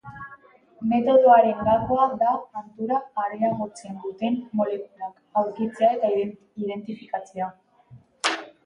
Metodoaren 0.93 1.61
gakoa 1.67 2.07
da 2.23 2.31
hantura 2.61 2.99
areagotzen 3.25 4.01
duten 4.07 4.41
molekulak 4.63 5.23
aurkitzea 5.43 5.95
eta 6.01 6.13
identifikatzea. 6.67 7.57